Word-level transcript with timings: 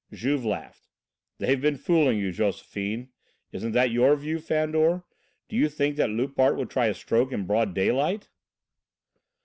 Juve 0.11 0.43
laughed. 0.43 0.89
"They've 1.37 1.61
been 1.61 1.77
fooling 1.77 2.17
you, 2.17 2.31
Josephine. 2.31 3.09
Isn't 3.51 3.73
that 3.73 3.91
your 3.91 4.15
view, 4.15 4.39
Fandor? 4.39 5.03
Do 5.47 5.55
you 5.55 5.69
think 5.69 5.95
that 5.97 6.09
Loupart 6.09 6.57
would 6.57 6.71
try 6.71 6.87
a 6.87 6.95
stroke 6.95 7.31
in 7.31 7.45
broad 7.45 7.75
daylight?" 7.75 8.27